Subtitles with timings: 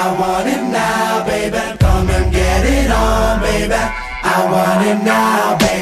[0.00, 1.58] I want it now, baby.
[1.80, 3.74] Come and get it on, baby.
[3.74, 5.77] I want it now, baby.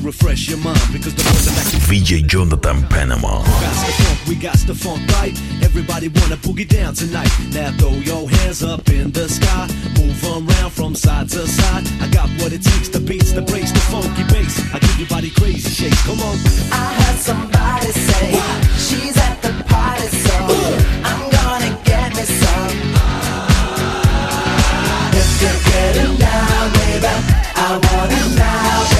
[0.00, 3.42] to refresh your mind because the person that can DJ Jonathan Panama.
[4.28, 5.36] We got the funk, right?
[5.62, 7.30] Everybody wanna boogie down tonight.
[7.52, 11.84] Now throw your hands up in the sky, move around from side to side.
[12.00, 14.60] I got what it takes, beats, the breaks, the funky bass.
[14.74, 16.02] I give your body crazy shakes.
[16.06, 16.36] Come on.
[16.72, 18.64] I heard somebody say what?
[18.78, 20.76] she's at the party, so Ooh.
[21.04, 22.50] I'm gonna get me some.
[25.90, 27.06] Down, baby,
[27.56, 28.99] I want it now.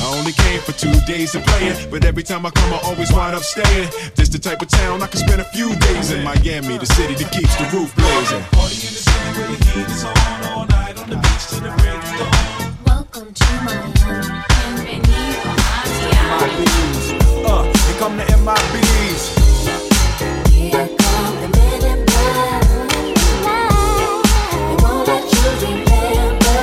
[0.00, 3.12] I only came for two days of playing, but every time I come, I always
[3.12, 3.90] wind up staying.
[4.16, 6.24] This the type of town I can spend a few days in.
[6.24, 8.42] Miami, the city that keeps the roof blazing.
[8.52, 10.16] Party in the city where the heat is on
[10.48, 12.32] all night on the beach till the break of dawn.
[12.86, 13.92] Welcome to Miami.
[14.48, 15.56] Bienvenido a
[16.30, 16.66] Miami.
[17.44, 19.22] Uh, here come the MIBs.
[20.48, 22.64] Here come the men in black.
[25.06, 26.56] They you remember.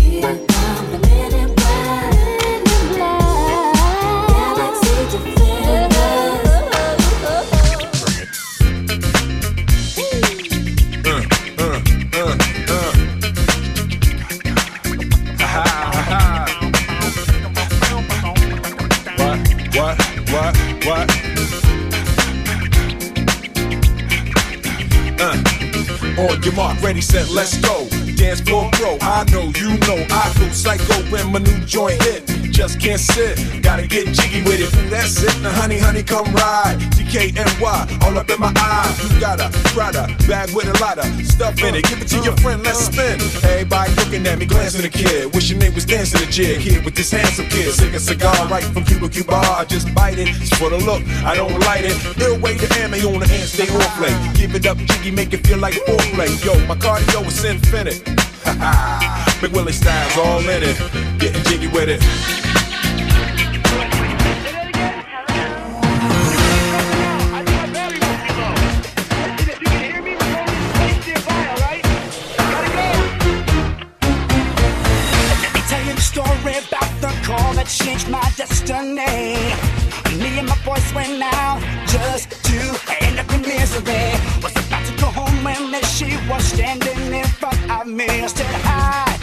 [26.18, 28.96] on your mark, ready, set, let's go dance floor pro.
[29.00, 32.26] I know, you know, I go psycho when my new joint hit.
[32.50, 34.70] Just can't sit, gotta get jiggy with it.
[34.88, 35.34] That's it.
[35.42, 36.78] Now, honey, honey, come ride.
[36.94, 39.12] DKNY, all up in my eyes.
[39.12, 41.84] You got a Prada bag with a lot of stuff in it.
[41.84, 43.20] Give it to your friend, let's spin.
[43.50, 45.34] Everybody looking at me, glancing at the kid.
[45.34, 47.72] Wishing they was dancing a jig here with this handsome kid.
[47.74, 49.34] Sick a cigar right from Cuba Cuba.
[49.34, 50.28] I just bite it.
[50.28, 51.96] It's for the look, I don't light it.
[52.22, 54.14] Ill way to ammo on the hand, stay on play.
[54.34, 56.30] Give it up, jiggy, make it feel like foreplay.
[56.44, 58.13] Yo, my cardio is infinite.
[59.40, 62.02] Big Willie Styles all in it, getting jiggy with it.
[77.66, 79.34] changed my destiny.
[80.20, 82.58] Me and my boys went out just to
[83.00, 84.12] end up in misery.
[84.42, 87.03] Was about to go home when she was standing
[87.66, 89.16] I missed it high.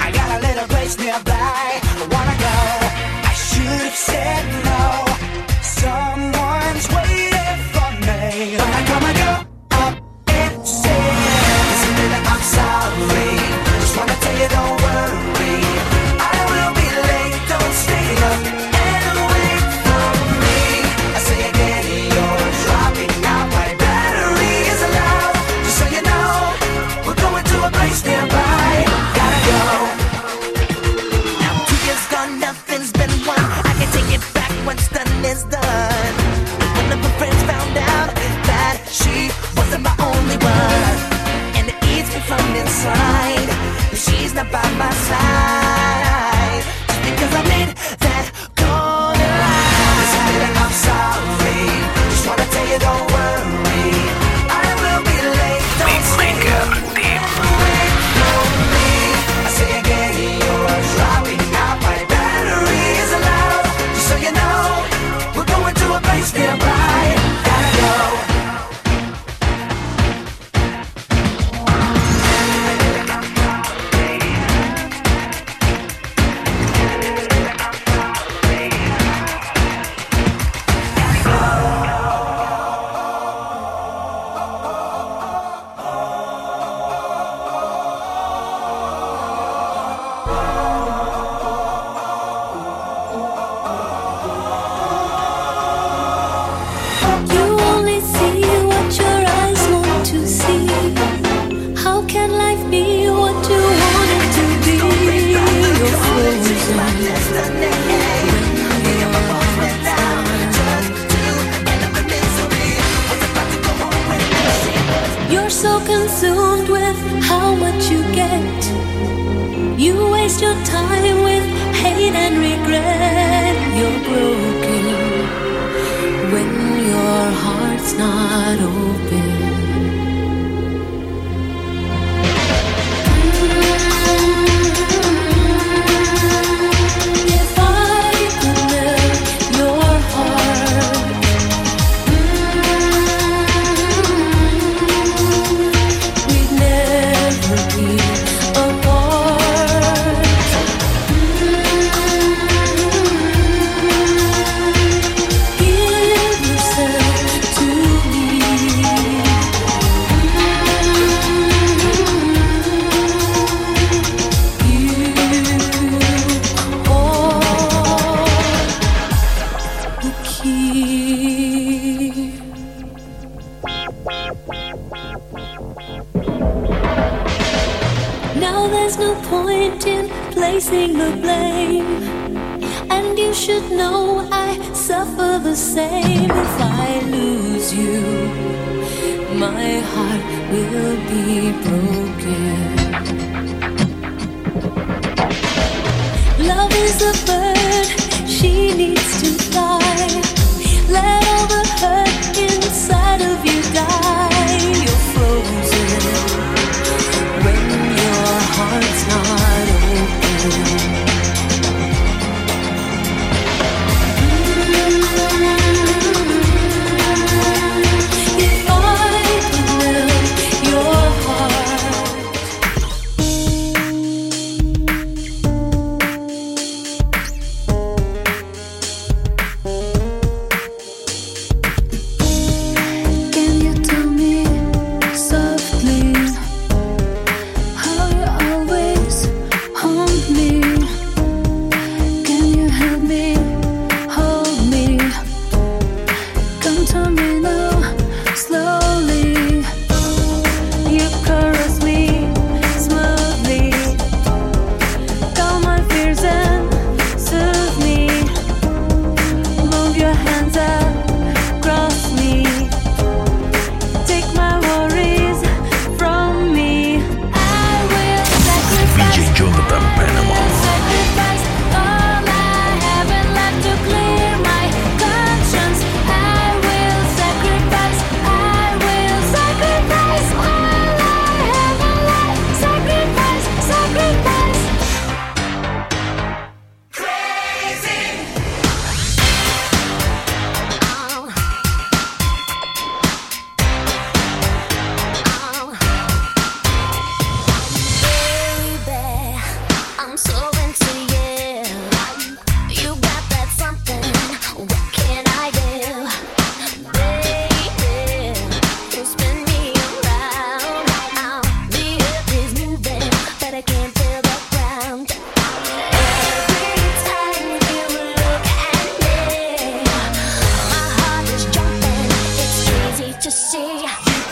[0.00, 1.32] I got a little place nearby.
[1.32, 2.56] I wanna go.
[3.28, 5.07] I should have said no.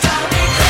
[0.01, 0.66] Tá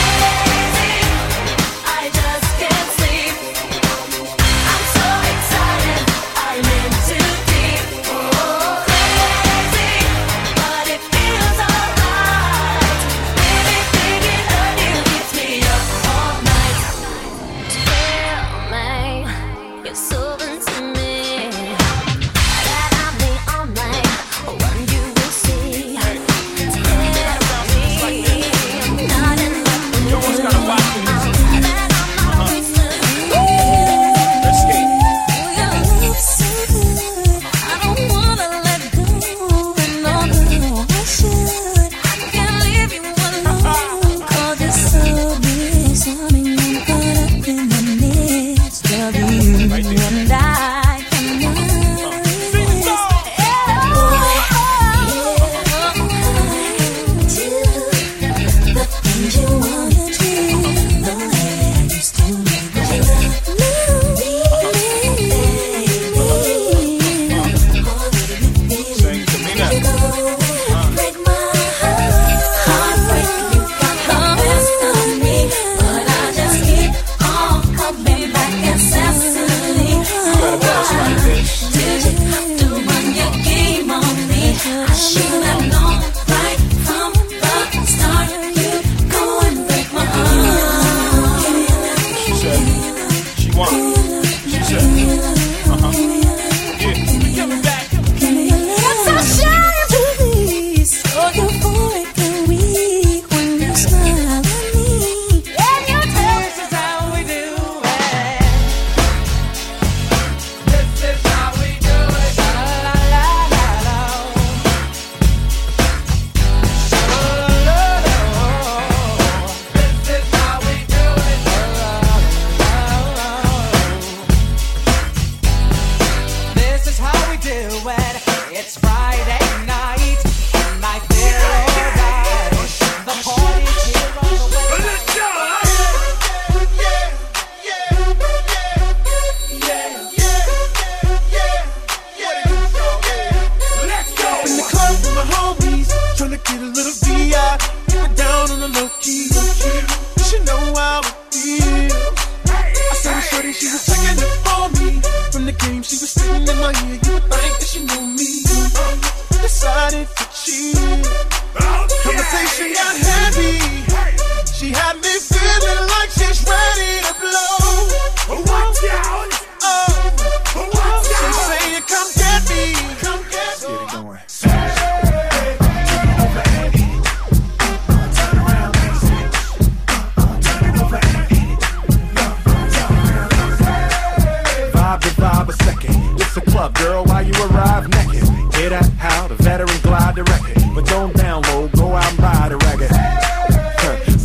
[128.67, 129.36] It's Friday.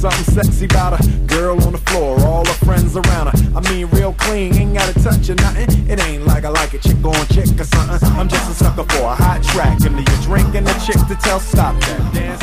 [0.02, 3.56] Something sexy about a girl on the floor, all her friends around her.
[3.56, 5.88] I mean, real clean, ain't gotta touch or nothing.
[5.88, 8.08] It ain't like I like a chick on chick or something.
[8.18, 9.78] I'm just a sucker for a hot track.
[9.78, 12.42] Give me a drink and a chick to tell stop that dance.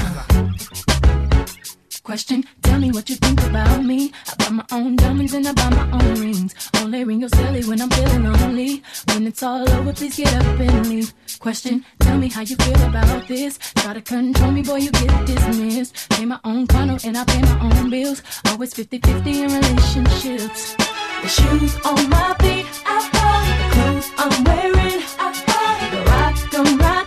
[2.01, 4.13] Question, tell me what you think about me.
[4.25, 6.55] I buy my own diamonds and I buy my own rings.
[6.77, 8.83] Only ring your silly when I'm feeling lonely.
[9.07, 11.13] When it's all over, please get up and leave.
[11.39, 13.57] Question, tell me how you feel about this.
[13.75, 16.09] Try to control me, boy, you get dismissed.
[16.09, 18.23] Pay my own condo and I pay my own bills.
[18.47, 20.75] Always 50-50 in relationships.
[21.21, 23.47] The shoes on my feet, I bought.
[23.59, 25.79] The clothes I'm wearing, I bought.
[25.93, 26.98] The rock I'm rocking,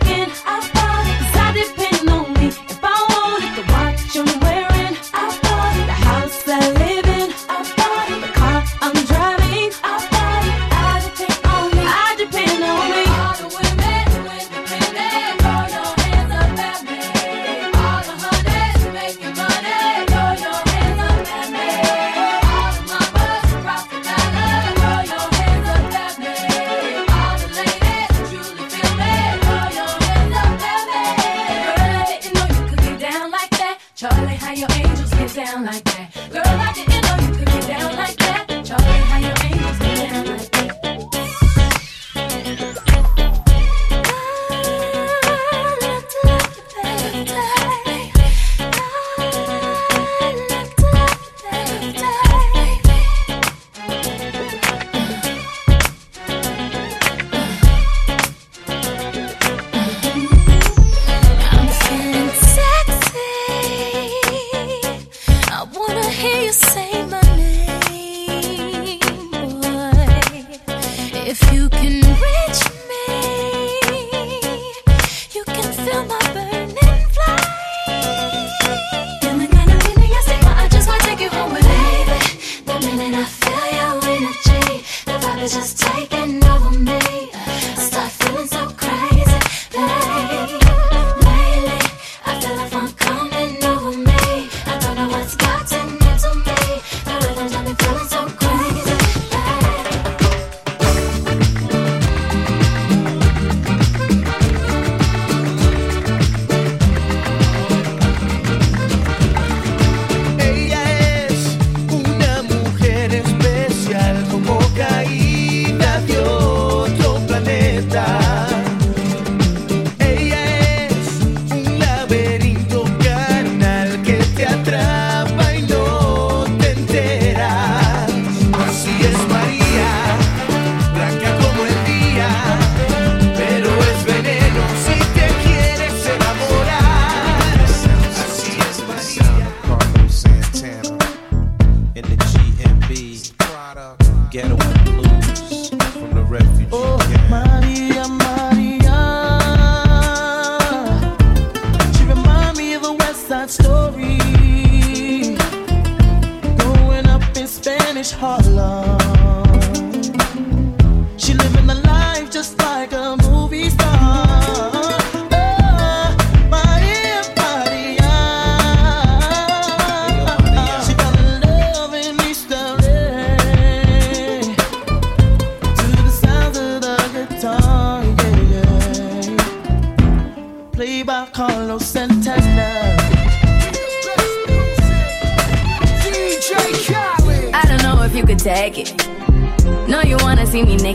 [157.63, 159.02] Spanish Harlem.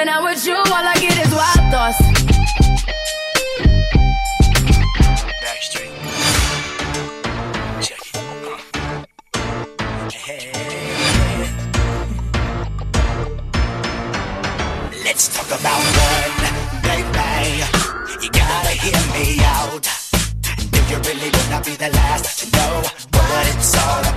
[0.00, 2.00] When I'm with you, all I get is wild thoughts.
[15.04, 15.82] Let's talk about
[16.82, 17.60] baby.
[18.22, 19.86] You gotta hear me out.
[20.88, 22.82] You really wanna be the last to know
[23.12, 24.09] what it's all about?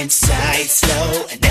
[0.00, 1.49] Inside slow,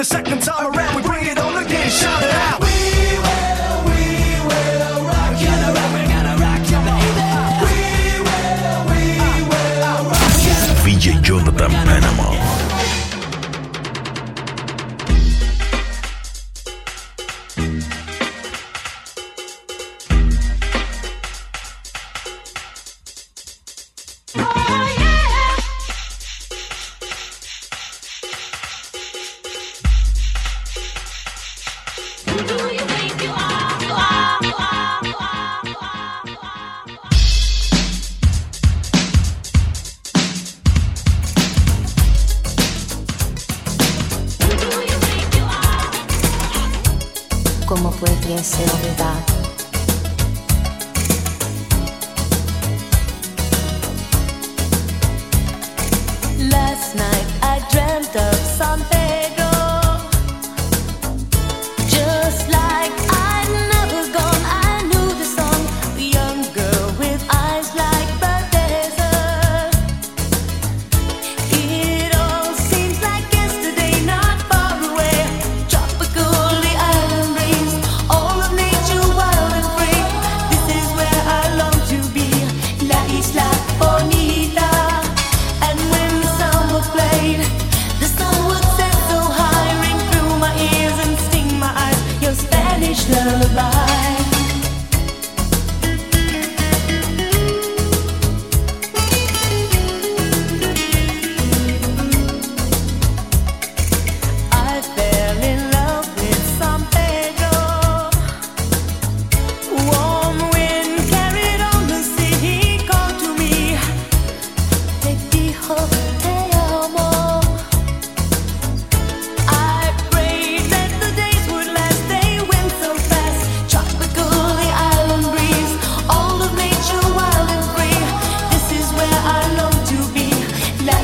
[0.00, 0.96] the second time around.
[0.96, 1.39] We bring it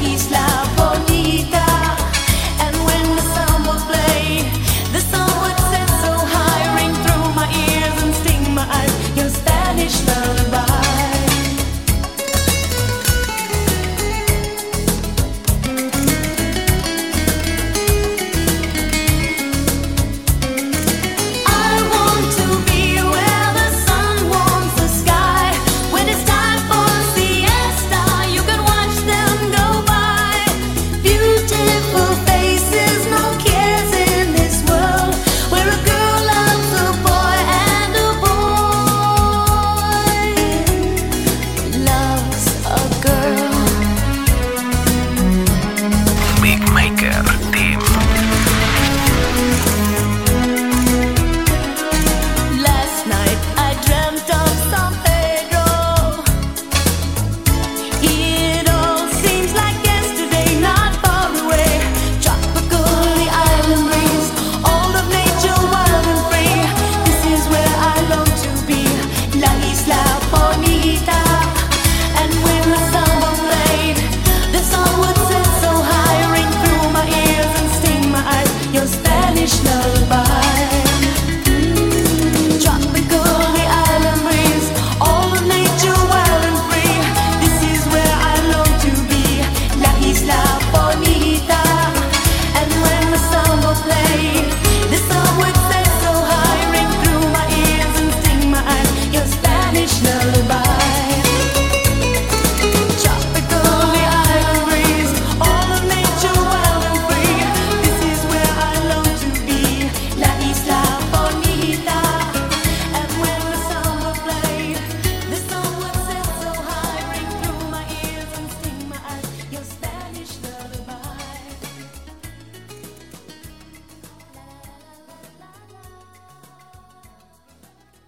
[0.06, 0.45] isla.